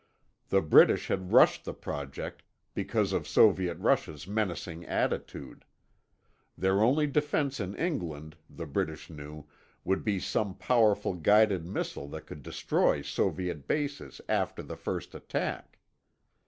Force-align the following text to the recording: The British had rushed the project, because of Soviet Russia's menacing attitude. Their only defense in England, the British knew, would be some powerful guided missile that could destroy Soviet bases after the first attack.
The 0.49 0.63
British 0.63 1.09
had 1.09 1.31
rushed 1.31 1.63
the 1.63 1.75
project, 1.75 2.41
because 2.73 3.13
of 3.13 3.27
Soviet 3.27 3.77
Russia's 3.77 4.27
menacing 4.27 4.83
attitude. 4.83 5.63
Their 6.57 6.81
only 6.81 7.05
defense 7.05 7.59
in 7.59 7.75
England, 7.75 8.35
the 8.49 8.65
British 8.65 9.11
knew, 9.11 9.45
would 9.83 10.03
be 10.03 10.19
some 10.19 10.55
powerful 10.55 11.13
guided 11.13 11.67
missile 11.67 12.07
that 12.07 12.25
could 12.25 12.41
destroy 12.41 13.03
Soviet 13.03 13.67
bases 13.67 14.19
after 14.27 14.63
the 14.63 14.75
first 14.75 15.13
attack. 15.13 15.77